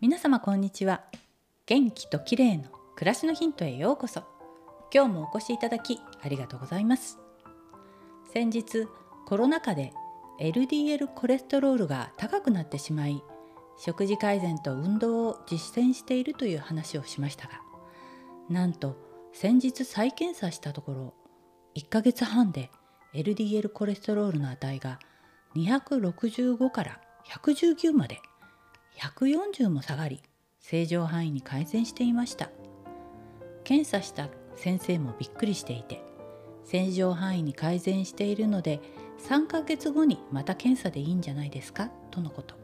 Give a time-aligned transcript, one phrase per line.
[0.00, 1.02] 皆様こんにちは。
[1.66, 4.22] 元気と綺麗の暮らしのヒントへようこそ。
[4.94, 7.18] 今日もお越しいただきありがとうございます。
[8.32, 8.86] 先日
[9.26, 9.92] コロナ禍で
[10.40, 13.24] LDL コレステロールが高くなってしまい
[13.76, 17.54] 食事改善と運動を実践しているという話をしましたが
[18.48, 18.96] なんと
[19.32, 21.14] 先日再検査したところ
[21.74, 22.70] 1ヶ月半で
[23.14, 25.00] LDL コレステロールの値が
[25.56, 28.20] 265から119まで
[28.98, 30.20] 140も下がり
[30.58, 32.50] 正常範囲に改善していました。
[33.62, 36.02] 検査した先生もびっくりしていて
[36.64, 38.80] 正常範囲に改善しているので
[39.28, 41.90] 3ヶ月後にまた検査でいいんじゃないですか？
[42.10, 42.56] とのこと。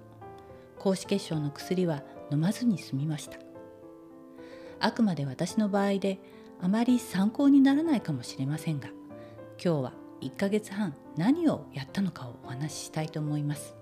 [0.78, 3.38] 高脂血症の薬は飲まずに済みました。
[4.80, 6.18] あくまで私の場合で
[6.60, 8.88] あまり参考にならないかもしれませんが
[9.62, 13.76] 今日は1ヶ月半何をやったのかをお話ししたいと思います。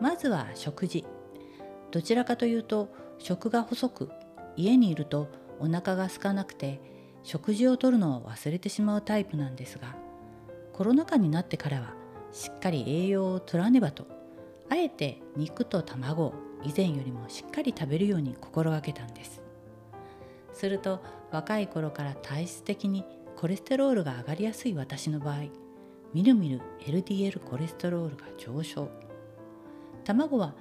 [0.00, 1.04] まずは食事。
[1.90, 4.10] どちらかというと食が細く
[4.56, 6.80] 家にいるとお腹が空かなくて
[7.22, 9.96] 食事をとるのを忘れてしまうタイプなんですが
[10.72, 11.94] コロナ禍になってからは
[12.32, 14.06] しっかり栄養を取らねばと
[14.70, 19.42] あえて肉と卵を以前よりもしっかり食べるように心がけたんです。
[20.52, 23.04] すると若い頃から体質的に
[23.36, 25.44] コレステロールが上がりやすい私の場合
[26.12, 29.09] みるみる LDL コレステロールが上昇。
[30.04, 30.54] 卵は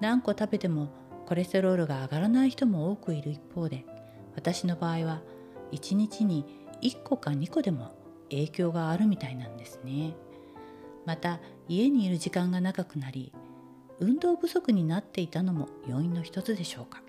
[0.00, 0.88] 何個食べても
[1.26, 3.84] コレステロールが上がらない人も多くいる一方で
[4.34, 5.22] 私の場合は
[5.72, 6.44] 1日に
[6.82, 7.94] 1個か2個でも
[8.30, 10.14] 影響があるみたいなんですね。
[11.04, 13.32] また家にいる時間が長くなり
[14.00, 17.02] 運動不足になっていたのも要因の一つでしょうか。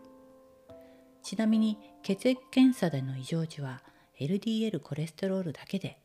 [1.24, 3.84] ちなみに血液検査での異常値は
[4.20, 6.00] LDL コレステロールだけで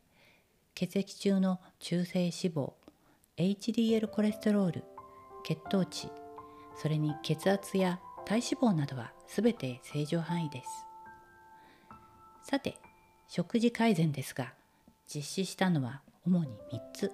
[0.74, 2.72] 血液中の中性脂肪
[3.36, 4.84] HDL コレステロール
[5.44, 6.08] 血糖値
[6.76, 10.68] それに血圧や体脂肪などは全て正常範囲です。
[12.44, 12.78] さて
[13.28, 14.52] 食事改善ですが
[15.12, 17.12] 実施したのは主に3つ。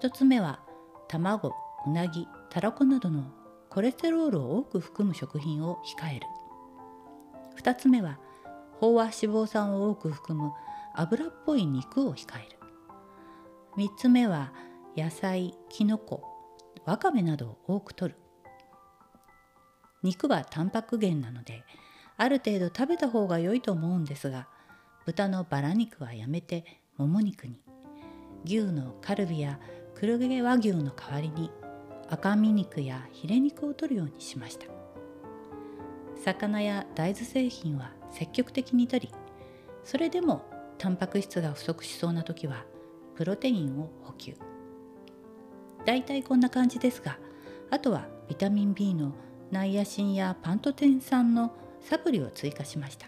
[0.00, 0.60] 1つ目は
[1.08, 1.54] 卵
[1.86, 3.24] うなぎたらこなどの
[3.70, 6.26] コレステロールを多く含む食品を控える。
[7.56, 8.18] 2つ目は
[8.80, 10.52] 飽和脂肪酸を多く含む
[10.94, 12.58] 油っぽい肉を控える。
[13.76, 14.52] 3つ目は
[14.96, 16.33] 野菜きのこ
[16.86, 18.16] わかめなどを多く摂る。
[20.02, 21.64] 肉はタンパク源なので
[22.18, 24.48] ある程度食べた方が良いと思うんですが
[25.06, 26.64] 豚のバラ肉はやめて
[26.96, 27.60] もも肉に。
[28.44, 29.58] 牛のカルビや
[29.94, 31.50] 黒毛和牛の代わりに
[32.10, 34.66] 赤身肉やヒレ肉を摂るようにしました。
[36.22, 39.12] 魚や大豆製品は積極的に摂り
[39.84, 40.44] それでも
[40.78, 42.64] タンパク質が不足しそうな時は
[43.14, 44.34] プロテインを補給。
[45.84, 47.18] だいたいこんな感じですが
[47.70, 49.12] あとはビタミン B の
[49.50, 53.06] ナイアシンやパントテン酸のサプリを追加しました。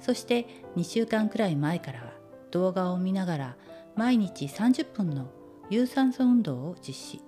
[0.00, 0.46] そして
[0.76, 2.12] 2週間くらい前からは
[2.50, 3.56] 動画を見ながら
[3.96, 5.30] 毎日30分の
[5.70, 7.22] 有酸素運動を実施。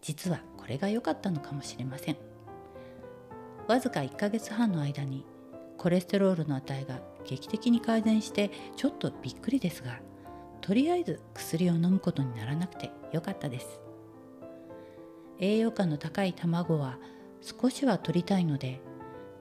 [0.00, 2.16] 実はこれが良かったのかもしれません。
[3.66, 5.24] わずか1ヶ月半の間に
[5.78, 9.98] コレステロールの値が劇的に改善してちょっとびっくりですが
[10.62, 13.80] とりあえず薬を飲むことにならなくてよかったです。
[15.38, 16.98] 栄養価の高い卵は
[17.40, 18.80] 少しは取りたいので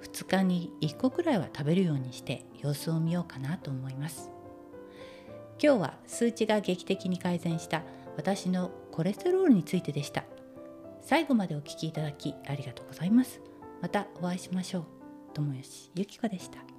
[0.01, 4.31] 2日に1個くらいは食べるようにして様子を見ようかなと思います。
[5.63, 7.83] 今日は数値が劇的に改善した
[8.17, 10.23] 私のコレステロールについてでした。
[11.01, 13.41] 最後までお聴きいただきありがとうございます。
[13.79, 14.85] またお会いしましょう。
[15.35, 16.70] 友吉ゆき子でした。